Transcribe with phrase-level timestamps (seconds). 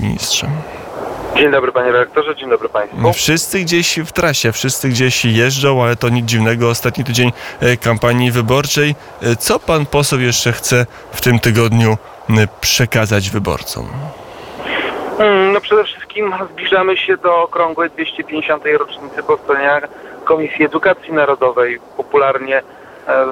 [0.00, 0.46] ministrze.
[1.36, 3.12] Dzień dobry panie redaktorze, dzień dobry państwu.
[3.12, 6.68] Wszyscy gdzieś w trasie, wszyscy gdzieś jeżdżą, ale to nic dziwnego.
[6.68, 8.94] Ostatni tydzień e, kampanii wyborczej.
[9.22, 11.96] E, Co pan poseł jeszcze chce w tym tygodniu
[12.60, 13.88] przekazać wyborcom?
[15.18, 18.64] Mm, No przede wszystkim zbliżamy się do okrągłej 250.
[18.78, 19.80] rocznicy powstania
[20.24, 22.62] Komisji Edukacji Narodowej, popularnie
[23.08, 23.24] e,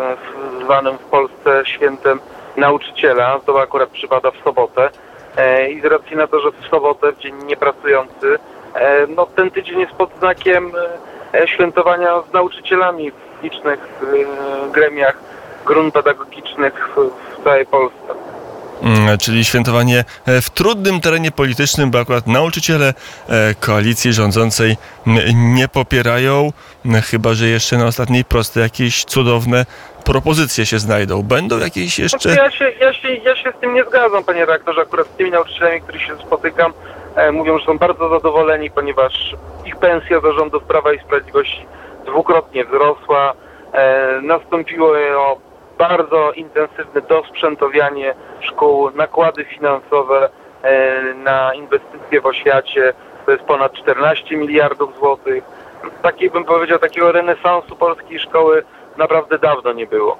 [0.64, 2.20] zwanym w Polsce świętem
[2.56, 3.40] nauczyciela.
[3.46, 4.90] To akurat przypada w sobotę.
[5.36, 8.38] E, I z racji na to, że w sobotę, w dzień niepracujący,
[8.74, 10.72] e, no ten tydzień jest pod znakiem
[11.34, 13.78] e, świętowania z nauczycielami w licznych
[14.72, 15.18] gremiach
[15.66, 16.88] grun pedagogicznych
[17.38, 18.27] w całej Polsce.
[18.82, 22.94] Mm, Czyli świętowanie e, w trudnym terenie politycznym, bo akurat nauczyciele
[23.28, 25.18] e, koalicji rządzącej m,
[25.54, 26.52] nie popierają,
[26.84, 29.66] m, chyba że jeszcze na ostatniej prostej jakieś cudowne
[30.04, 31.22] propozycje się znajdą.
[31.22, 32.28] Będą jakieś jeszcze...
[32.34, 34.80] Ja, się, ja, się, ja się z tym nie zgadzam, panie redaktorze.
[34.80, 36.72] Akurat z tymi nauczycielami, których się spotykam,
[37.16, 41.66] e, mówią, że są bardzo zadowoleni, ponieważ ich pensja za rządów Prawa i Sprawiedliwości
[42.06, 43.34] dwukrotnie wzrosła.
[44.22, 44.98] Nastąpiło
[45.78, 50.28] bardzo intensywne dosprzętowianie szkół, nakłady finansowe
[50.62, 52.92] e, na inwestycje w oświacie.
[53.26, 55.44] To jest ponad 14 miliardów złotych.
[56.02, 58.62] Takiej bym powiedział, takiego renesansu polskiej szkoły
[58.98, 60.18] naprawdę dawno nie było.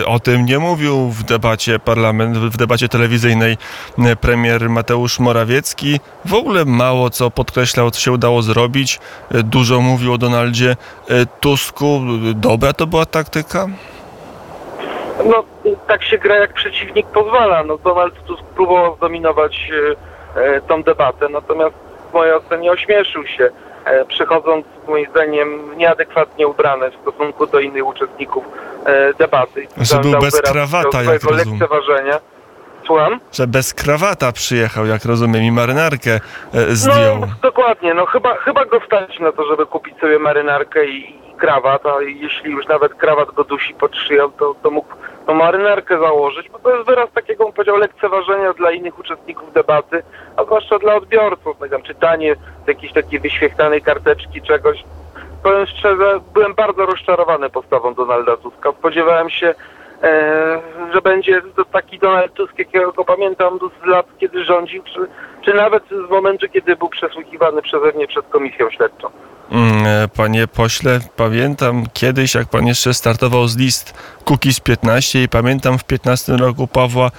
[0.00, 3.56] E, O tym nie mówił w debacie parlament, w debacie telewizyjnej
[3.98, 6.00] e, premier Mateusz Morawiecki.
[6.24, 9.00] W ogóle mało co podkreślał, co się udało zrobić.
[9.30, 10.76] Dużo mówił o Donaldzie
[11.40, 12.00] Tusku.
[12.34, 13.66] Dobra to była taktyka?
[15.24, 15.44] No,
[15.86, 17.64] tak się gra, jak przeciwnik pozwala.
[17.64, 19.70] No, Donald Tusk próbował zdominować
[20.36, 21.74] e, e, tą debatę, natomiast
[22.10, 23.50] w mojej ocenie ośmieszył się,
[23.84, 28.44] e, przychodząc moim zdaniem nieadekwatnie ubrany w stosunku do innych uczestników
[28.84, 29.66] e, debaty.
[29.76, 31.58] Że był bez krawata, jak rozumiem.
[31.58, 32.20] lekceważenia.
[32.86, 33.20] Słucham?
[33.32, 36.10] Że bez krawata przyjechał, jak rozumiem, i marynarkę
[36.54, 37.18] e, zdjął.
[37.20, 37.94] No, dokładnie.
[37.94, 42.02] No, chyba, chyba go stać na to, żeby kupić sobie marynarkę i, i krawat, a
[42.02, 44.94] jeśli już nawet krawat go dusi pod szyją, to, to mógł
[45.30, 50.02] tą marynarkę założyć, bo to jest wyraz takiego, bym powiedział, lekceważenia dla innych uczestników debaty,
[50.36, 51.56] a zwłaszcza dla odbiorców.
[51.60, 52.34] No, tam czytanie
[52.66, 54.84] jakiejś takiej wyświechtanej karteczki czegoś.
[55.42, 58.72] Powiem szczerze, byłem bardzo rozczarowany postawą Donalda Tuska.
[58.72, 59.54] Spodziewałem się,
[60.02, 60.60] e,
[60.92, 65.00] że będzie to taki Donald Tusk, jakiego go pamiętam z lat, kiedy rządził, czy,
[65.44, 69.10] czy nawet z momentu, kiedy był przesłuchiwany przeze mnie przed komisją śledczą.
[69.50, 73.94] Mm, e, Panie pośle, pamiętam kiedyś, jak pan jeszcze startował z list
[74.24, 77.10] Kukiz 15 i pamiętam w 15 roku Pawła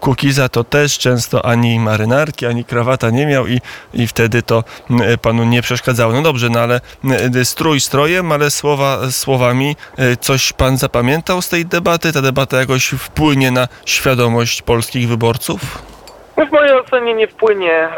[0.00, 3.60] Kukiza to też często ani marynarki, ani krawata nie miał i,
[3.94, 6.12] i wtedy to mm, e, panu nie przeszkadzało.
[6.12, 9.76] No dobrze, no ale mm, strój strojem, ale słowa słowami.
[9.98, 12.12] E, Coś pan zapamiętał z tej debaty?
[12.12, 15.60] Ta debata jakoś wpłynie na świadomość polskich wyborców?
[16.36, 17.88] No w mojej ocenie nie wpłynie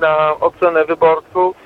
[0.00, 1.56] na ocenę wyborców.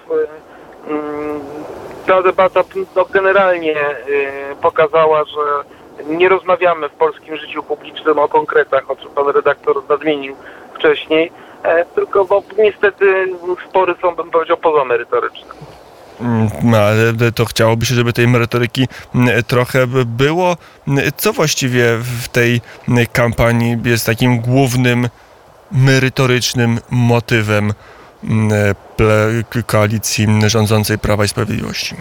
[2.08, 2.64] Ta debata
[2.96, 5.64] no, generalnie y, pokazała, że
[6.04, 10.36] nie rozmawiamy w polskim życiu publicznym o konkretach, o czym pan redaktor nadmienił
[10.74, 11.32] wcześniej,
[11.62, 13.26] e, tylko bo niestety
[13.68, 15.48] spory są, bym powiedział, pozamerytoryczne.
[16.20, 20.56] Mm, No, ale to chciałoby się, żeby tej merytoryki mm, trochę by było.
[21.16, 21.84] Co właściwie
[22.22, 22.60] w tej
[23.12, 25.08] kampanii jest takim głównym
[25.72, 27.72] merytorycznym motywem
[29.66, 31.96] koalicji rządzącej Prawa i Sprawiedliwości?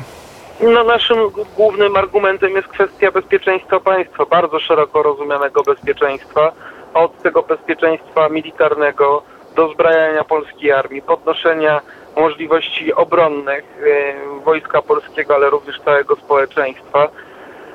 [0.61, 1.17] No, naszym
[1.55, 6.51] głównym argumentem jest kwestia bezpieczeństwa państwa, bardzo szeroko rozumianego bezpieczeństwa,
[6.93, 9.23] od tego bezpieczeństwa militarnego,
[9.55, 11.81] dozbrajania polskiej armii, podnoszenia
[12.15, 17.09] możliwości obronnych e, wojska polskiego, ale również całego społeczeństwa,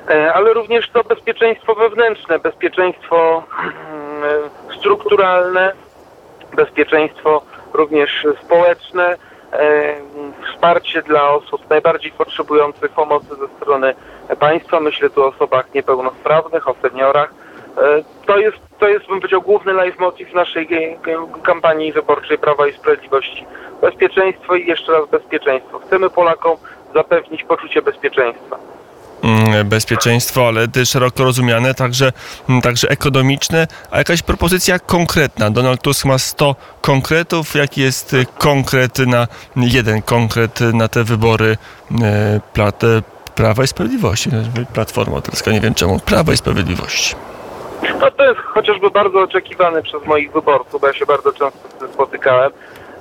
[0.09, 4.49] e, ale również to bezpieczeństwo wewnętrzne, bezpieczeństwo mm,
[4.79, 5.73] strukturalne,
[6.55, 7.41] bezpieczeństwo
[7.73, 9.15] również społeczne,
[9.53, 9.95] e,
[10.53, 13.95] wsparcie dla osób najbardziej potrzebujących pomocy ze strony
[14.39, 14.79] państwa.
[14.79, 17.33] Myślę tu o osobach niepełnosprawnych, o seniorach.
[17.77, 20.67] E, To jest, to jest, bym powiedział, główny leitmotiv naszej
[21.43, 23.45] kampanii wyborczej Prawa i Sprawiedliwości.
[23.81, 25.79] Bezpieczeństwo i jeszcze raz bezpieczeństwo.
[25.79, 26.57] Chcemy Polakom
[26.93, 28.57] zapewnić poczucie bezpieczeństwa.
[29.23, 32.11] Mm, Bezpieczeństwo, ale też szeroko rozumiane, także,
[32.49, 35.49] mm, także ekonomiczne, a jakaś propozycja konkretna.
[35.49, 37.55] Donald Tusk ma 100 konkretów.
[37.55, 41.57] Jaki jest y, konkret na jeden konkret na te wybory
[42.01, 42.87] e, plat, e,
[43.35, 44.29] Prawa i Sprawiedliwości?
[44.73, 45.99] Platforma Obywatelska, nie wiem czemu.
[45.99, 47.15] Prawa i Sprawiedliwości.
[47.99, 51.79] No to jest chociażby bardzo oczekiwany przez moich wyborców, bo ja się bardzo często z
[51.79, 52.51] tym spotykałem,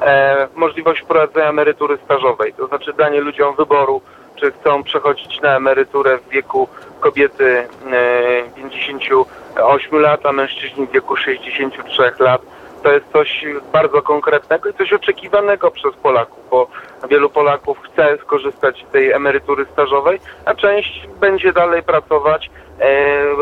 [0.01, 4.03] e, możliwość wprowadzenia emerytury stażowej, to znaczy danie ludziom wyboru,
[4.43, 6.69] czy chcą przechodzić na emeryturę w wieku
[7.01, 12.43] kobiety e, 58 lat, a mężczyźni w wieku 63 lat.
[12.83, 16.69] to jest coś bardzo konkretnego i coś oczekiwanego przez Polaków, bo
[17.11, 23.37] wielu Polaków chce skorzystać z tej emerytury stażowej, a część będzie dalej pracować e,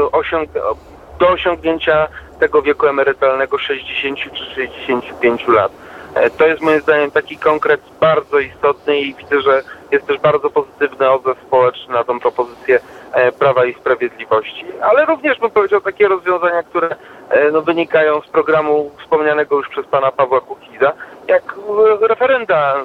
[1.19, 2.09] do osiągnięcia
[2.41, 5.73] tego wieku emerytalnego 60 czy 65 lat.
[6.15, 10.51] E, To jest moim zdaniem taki konkret bardzo istotny i widzę, że jest też bardzo
[10.51, 12.81] pozytywny odzew społeczny na tą propozycję
[13.13, 16.97] e, Prawa i Sprawiedliwości, ale również bym powiedział takie rozwiązania, które
[17.29, 20.93] e, no, wynikają z programu wspomnianego już przez pana Pawła Kukiza,
[21.29, 21.55] jak
[22.01, 22.77] referenda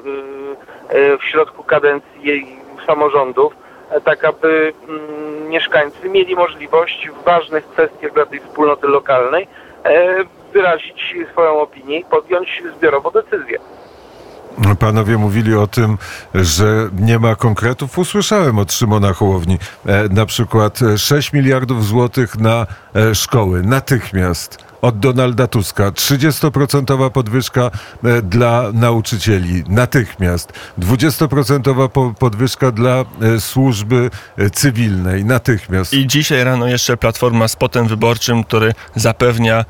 [1.19, 2.57] w środku kadencji
[2.87, 3.53] samorządów,
[4.03, 9.47] tak aby mm, mieszkańcy mieli możliwość w ważnych kwestiach dla tej wspólnoty lokalnej
[10.55, 13.57] wyrazić swoją opinię i podjąć zbiorowo decyzję.
[14.79, 15.97] Panowie mówili o tym,
[16.33, 17.97] że nie ma konkretów.
[17.97, 24.64] Usłyszałem od Szymona Hołowni e, na przykład e, 6 miliardów złotych na e, szkoły natychmiast.
[24.81, 27.71] Od Donalda Tuska 30% podwyżka
[28.03, 30.53] e, dla nauczycieli natychmiast.
[30.79, 35.93] 20% po- podwyżka dla e, służby e, cywilnej natychmiast.
[35.93, 39.65] I dzisiaj rano jeszcze Platforma z potem wyborczym, który zapewnia,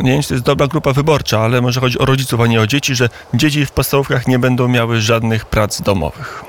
[0.00, 2.60] nie wiem czy to jest dobra grupa wyborcza, ale może chodzi o rodziców, a nie
[2.60, 6.44] o dzieci, że dzieci w podstawówkach nie będą miały żadnych prac domowych.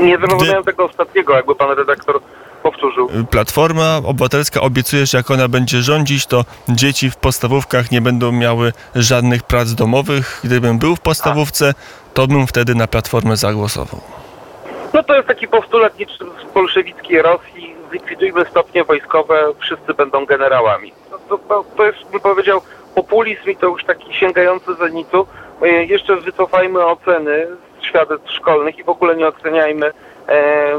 [0.00, 2.20] Nie zrozumiałem tego ostatniego, jakby pan redaktor
[2.62, 3.08] powtórzył.
[3.30, 8.72] Platforma Obywatelska obiecuje, że jak ona będzie rządzić, to dzieci w podstawówkach nie będą miały
[8.94, 10.40] żadnych prac domowych.
[10.44, 11.74] Gdybym był w podstawówce,
[12.14, 14.00] to bym wtedy na Platformę zagłosował.
[14.94, 17.74] No to jest taki postulat niczym z bolszewickiej Rosji.
[17.90, 20.92] Zlikwidujmy stopnie wojskowe, wszyscy będą generałami.
[21.10, 22.60] No, to, to, to jest, bym powiedział,
[22.94, 25.26] populizm i to już taki sięgający zenitu.
[25.62, 27.46] E, Jeszcze wycofajmy oceny
[27.80, 29.90] z świadectw szkolnych i w ogóle nie oceniajmy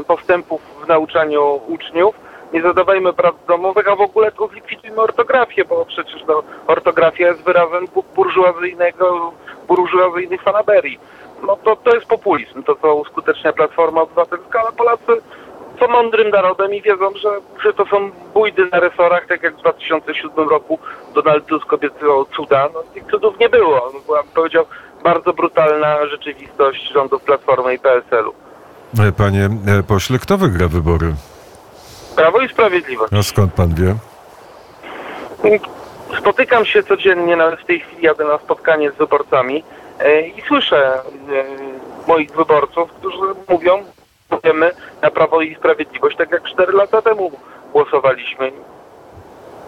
[0.06, 2.14] postępów w nauczaniu uczniów.
[2.52, 7.42] Nie zadawajmy prac domowych, a w ogóle to zlikwidujmy ortografię, bo przecież no, ortografia jest
[7.44, 9.32] wyrazem bu- burżuazyjnego,
[9.68, 10.98] burżuazyjnych fanaberii.
[11.46, 15.22] No to, to jest populizm, to co uskutecznia Platforma Obywatelska, ale Polacy
[15.80, 17.28] są mądrym narodem i wiedzą, że,
[17.64, 20.78] że to są bójdy na resorach, tak jak w 2007 roku
[21.14, 22.68] Donald Tusk obiecywał cuda.
[22.74, 23.90] No, tych cudów nie było.
[23.94, 24.64] No, była, powiedział,
[25.04, 28.34] bardzo brutalna rzeczywistość rządów Platformy i PSL-u.
[28.98, 31.14] E, Panie e, pośle, kto wygra wybory?
[32.16, 33.12] Prawo i Sprawiedliwość.
[33.12, 33.94] A skąd pan wie?
[36.18, 39.64] Spotykam się codziennie, nawet w tej chwili jadę na spotkanie z wyborcami
[39.98, 40.98] e, i słyszę
[42.06, 43.82] moich wyborców, którzy mówią,
[44.30, 44.70] mówimy
[45.02, 47.30] na Prawo i Sprawiedliwość, tak jak 4 lata temu
[47.72, 48.52] głosowaliśmy.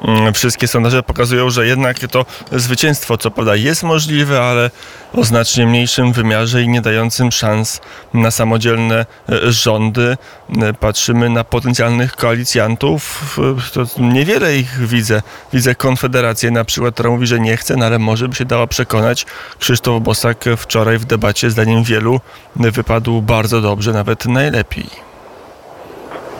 [0.04, 4.70] Mm, Wszystkie sondaże pokazują, że jednak to zwycięstwo, co prawda, jest możliwe, ale
[5.14, 7.80] o znacznie mniejszym wymiarze i nie dającym szans
[8.14, 10.16] na samodzielne e, rządy.
[10.62, 13.36] E, Patrzymy na potencjalnych koalicjantów.
[13.72, 15.22] To niewiele ich widzę.
[15.52, 18.66] Widzę Konfederację na przykład, która mówi, że nie chce, no ale może by się dała
[18.66, 19.26] przekonać.
[19.58, 22.20] Krzysztof Bosak wczoraj w debacie, zdaniem wielu,
[22.56, 25.11] wypadł bardzo dobrze, nawet najlepiej.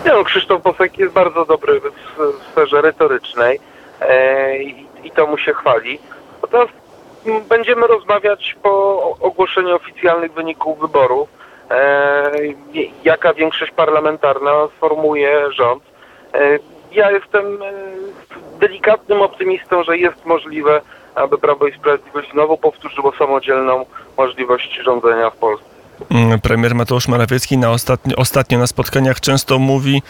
[0.04, 1.93] Nie no, Krzysztof Bosak jest bardzo dobry w,
[2.50, 3.60] sferze retorycznej
[4.00, 5.99] e, i, i to mu się chwali.
[6.43, 6.72] Natomiast
[7.26, 11.28] m, będziemy rozmawiać po ogłoszeniu oficjalnych wyników wyborów,
[11.70, 12.31] e,
[13.04, 15.82] jaka większość parlamentarna sformułuje rząd.
[16.34, 16.58] E,
[16.93, 17.72] ja jestem e,
[18.58, 20.81] delikatnym optymistą, że jest możliwe,
[21.14, 25.72] aby Prawo i Sprawiedliwość znowu powtórzyło samodzielną możliwość rządzenia w Polsce.
[26.11, 30.02] Mm, Premier Mateusz Morawiecki na ostatnio, ostatnio na spotkaniach często mówi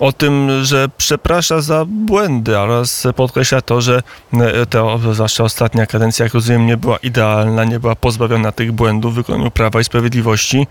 [0.00, 6.24] o tym, że przeprasza za błędy oraz podkreśla to, że e, to, zwłaszcza ostatnia kadencja,
[6.24, 10.66] jak rozumiem, nie była idealna, nie była pozbawiona tych błędów w wykonaniu Prawa i Sprawiedliwości.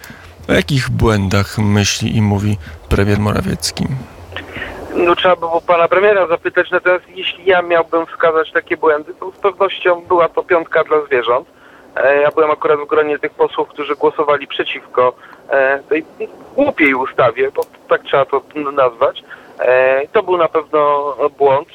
[0.49, 2.57] O jakich błędach myśli i mówi
[2.89, 3.87] premier Morawiecki?
[4.95, 9.31] No trzeba by było pana premiera zapytać, natomiast jeśli ja miałbym wskazać takie błędy, to
[9.31, 11.47] z pewnością była to piątka dla zwierząt.
[11.95, 15.13] E, Ja byłem akurat w gronie tych posłów, którzy głosowali przeciwko
[15.49, 16.05] e, tej
[16.55, 18.41] głupiej ustawie, bo tak trzeba to
[18.73, 19.23] nazwać.
[19.59, 21.67] E, To był na pewno błąd.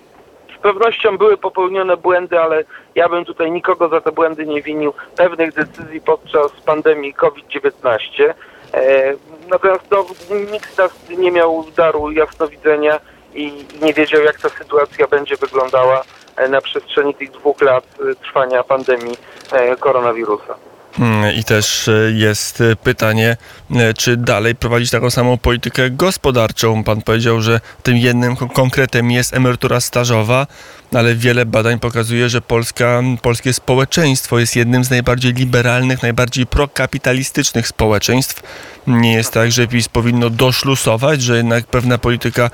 [0.58, 4.92] Z pewnością były popełnione błędy, ale ja bym tutaj nikogo za te błędy nie winił.
[5.16, 8.34] Pewnych decyzji podczas pandemii COVID-19.
[8.74, 9.14] E,
[9.50, 10.04] Natomiast no,
[10.52, 13.00] nikt z nas nie miał daru jasnowidzenia
[13.34, 16.02] i nie wiedział, jak ta sytuacja będzie wyglądała
[16.36, 19.16] e, na przestrzeni tych dwóch lat e, trwania pandemii
[19.52, 20.69] e, koronawirusa.
[20.98, 23.36] Mm, I też e, jest e, pytanie,
[23.74, 26.84] e, czy dalej prowadzić taką samą politykę gospodarczą.
[26.84, 30.46] Pan powiedział, że tym jednym kon- konkretem jest emerytura stażowa,
[30.94, 37.68] ale wiele badań pokazuje, że Polska, polskie społeczeństwo jest jednym z najbardziej liberalnych, najbardziej prokapitalistycznych
[37.68, 38.42] społeczeństw.
[38.86, 42.50] Nie jest tak, że PiS powinno doszlusować, że jednak pewna polityka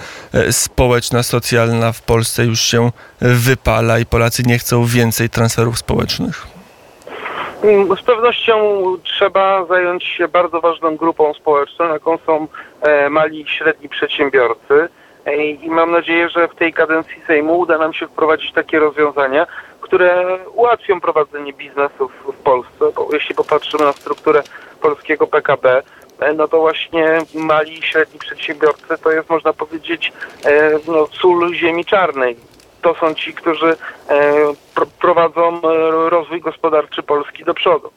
[0.51, 6.56] społeczna, socjalna w Polsce już się wypala i Polacy nie chcą więcej transferów społecznych.
[7.67, 12.47] Mm, Z pewnością trzeba zająć się bardzo ważną grupą społeczną, jaką są
[12.81, 14.89] e, mali i średni przedsiębiorcy.
[15.25, 19.47] E, I mam nadzieję, że w tej kadencji Sejmu uda nam się wprowadzić takie rozwiązania,
[19.81, 22.85] które ułatwią prowadzenie biznesów w Polsce.
[22.97, 24.43] Bo jeśli popatrzymy na strukturę
[24.81, 25.83] polskiego PKB,
[26.21, 30.13] e, no to właśnie mali i średni przedsiębiorcy to jest, można powiedzieć,
[30.89, 32.37] no, sól ziemi czarnej
[32.87, 33.77] to są ci, którzy
[34.09, 34.35] e,
[34.75, 35.61] pr- prowadzą e,
[36.11, 37.91] rozwój gospodarczy Polski do przodu.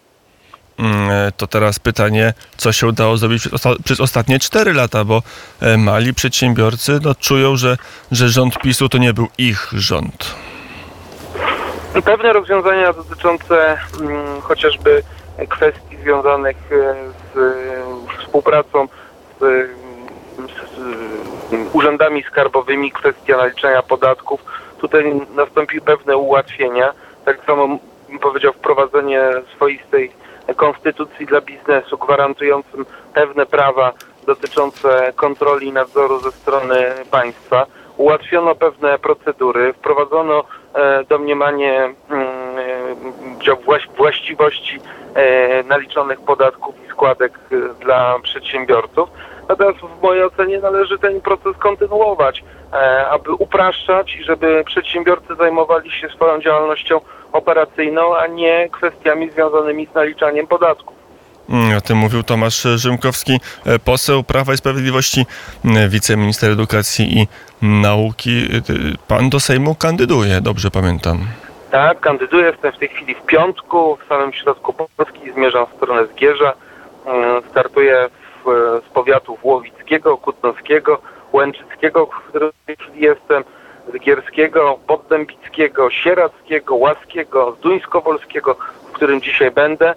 [0.80, 5.06] Mm, e, To teraz pytanie, co się udało zrobić przez, osta- przez ostatnie 4 lata,
[5.06, 5.22] bo
[5.78, 7.78] mali przedsiębiorcy no, czują, że,
[8.12, 10.36] że rząd PiSu to nie był ich rząd.
[12.06, 15.04] Pewne rozwiązania dotyczące mm, chociażby
[15.50, 16.58] kwestii związanych
[17.36, 17.40] z
[18.20, 18.88] współpracą
[19.40, 19.70] z,
[20.38, 24.42] z, z urzędami skarbowymi, kwestia naliczenia podatków.
[24.80, 26.94] Tutaj nastąpiły pewne ułatwienia.
[27.26, 27.68] Tak samo
[28.10, 29.22] bym powiedział wprowadzenie
[29.56, 30.12] swoistej
[30.56, 33.94] konstytucji dla biznesu, gwarantującym pewne prawa
[34.26, 37.66] dotyczące kontroli i nadzoru ze strony państwa.
[37.98, 40.44] Ułatwiono pewne procedury, wprowadzono
[40.74, 42.28] e, domniemanie mm,
[43.48, 43.56] e,
[43.98, 44.80] właściwości
[45.16, 49.10] e, naliczonych podatków i składek e, dla przedsiębiorców.
[49.50, 55.92] Natomiast w mojej ocenie należy ten proces kontynuować, e, aby upraszczać i żeby przedsiębiorcy zajmowali
[55.92, 57.02] się swoją działalnością
[57.32, 61.00] operacyjną, a nie kwestiami związanymi z naliczaniem podatków.
[61.50, 65.26] Mm, O tym mówił Tomasz Rzymkowski, e, poseł Prawa i Sprawiedliwości,
[65.66, 67.28] m, wiceminister edukacji i
[67.62, 68.48] nauki.
[68.54, 71.18] E, Pan do Sejmu kandyduje, dobrze pamiętam.
[71.72, 76.06] Tak, kandyduję, jestem w tej chwili w piątku, w samym środku Polski, zmierzam w stronę
[76.08, 76.54] Zgierza.
[77.06, 78.29] Mm, Startuję w,
[78.90, 81.02] z powiatów Łowickiego, Kutnowskiego,
[81.34, 82.52] Łęczyckiego, w którym
[82.96, 83.44] jestem,
[83.94, 88.56] Zgierskiego, Poddębickiego, Sierackiego, Łaskiego, Zduńskowolskiego,
[88.90, 89.96] w którym dzisiaj będę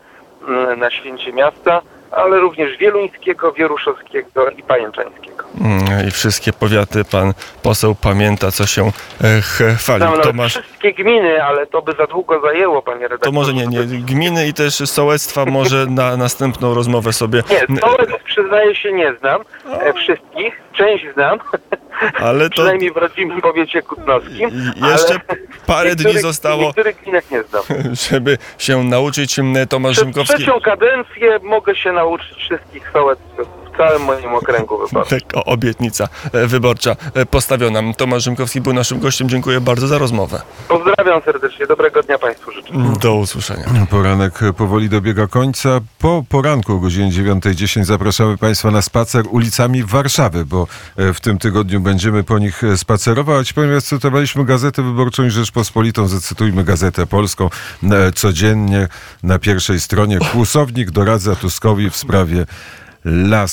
[0.49, 5.45] mm, na święcie miasta, ale również Wieluńskiego, Wieruszowskiego i Pajęczańskiego.
[5.61, 7.33] Mm, I wszystkie powiaty pan
[7.63, 8.83] poseł pamięta, co się
[9.25, 10.07] e, ch- chwalił.
[10.07, 13.31] Nawet Tomasz, wszystkie gminy, ale to by za długo zajęło, panie redaktorze.
[13.31, 18.22] to może nie, nie, gminy i też sołectwa może na następną rozmowę sobie, Nie, sołectw
[18.33, 19.41] przyznaję się nie znam
[19.81, 21.39] e, wszystkich, część znam,
[22.29, 24.51] ale to przynajmniej w rodzimym powiecie kutnowskim.
[24.77, 26.63] Jeszcze ale parę dni zostało.
[26.63, 27.63] Niektórych gminach nie znam.
[28.11, 30.37] żeby się nauczyć, Tomasz Przez Rzymkowski.
[30.37, 35.21] trzecią kadencję mogę się nauczyć wszystkich sołectw w całym moim okręgu wyborczym.
[35.21, 37.81] Tak, obietnica e, wyborcza e, postawiona.
[37.97, 39.29] Tomasz Rzymkowski był naszym gościem.
[39.29, 40.43] Dziękuję bardzo za rozmowę.
[40.69, 42.73] Pozdrawiam serdecznie, dobrego dnia Państwu życzę.
[43.03, 43.65] Do usłyszenia.
[43.91, 45.81] Poranek powoli dobiega końca.
[45.99, 51.39] Po poranku o godzinie 9.10 zapraszamy Państwa na spacer ulicami Warszawy, bo e, w tym
[51.39, 53.53] tygodniu będziemy po nich spacerować.
[53.53, 57.51] Ponieważ cytowaliśmy Gazetę Wyborczą i Rzeczpospolitą, zacytujmy Gazetę Polską
[58.15, 58.89] codziennie
[59.23, 60.19] na pierwszej stronie.
[60.33, 62.47] Kłusownik doradza Tuskowi w sprawie
[63.05, 63.53] lasu.